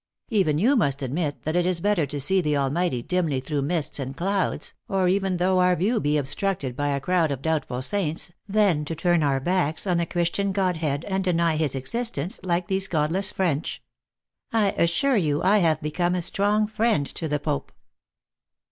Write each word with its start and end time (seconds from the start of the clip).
Even 0.29 0.57
you 0.57 0.75
must 0.75 1.03
admit 1.03 1.43
that 1.43 1.55
it 1.55 1.63
is 1.63 1.79
better 1.79 2.07
to 2.07 2.19
see 2.19 2.41
the 2.41 2.57
Almighty 2.57 3.03
dimly 3.03 3.39
through 3.39 3.61
mists 3.61 3.99
and 3.99 4.17
clouds, 4.17 4.73
or 4.89 5.07
even 5.07 5.37
though 5.37 5.59
our 5.59 5.75
view 5.75 5.99
be 5.99 6.17
obstructed 6.17 6.75
by 6.75 6.87
a 6.87 6.99
crowd 6.99 7.31
of 7.31 7.43
doubtful 7.43 7.83
saints, 7.83 8.31
than 8.49 8.83
to 8.85 8.95
turn 8.95 9.21
our 9.21 9.39
backs 9.39 9.85
on 9.85 9.97
the 9.97 10.07
Chris 10.07 10.31
tian 10.31 10.53
Godhead, 10.53 11.05
and 11.05 11.23
deny 11.23 11.55
his 11.55 11.75
existence 11.75 12.39
like 12.41 12.65
these 12.67 12.87
god 12.87 13.11
less 13.11 13.29
French. 13.29 13.79
I 14.51 14.71
assure 14.71 15.17
you 15.17 15.43
I 15.43 15.59
have 15.59 15.83
become 15.83 16.15
a 16.15 16.23
strong 16.23 16.65
friend 16.65 17.05
to 17.05 17.27
the 17.27 17.37
Pope." 17.39 17.71